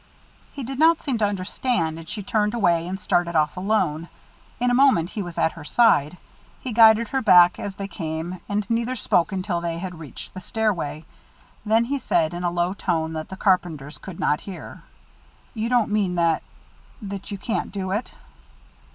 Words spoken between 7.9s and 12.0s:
come, and neither spoke until they had reached the stairway. Then he